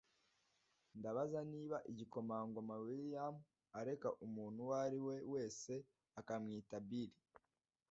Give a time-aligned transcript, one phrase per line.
[0.97, 3.35] Ndabaza niba igikomangoma William
[3.79, 5.73] areka umuntu uwo ari we wese
[6.19, 7.11] akamwita Bill.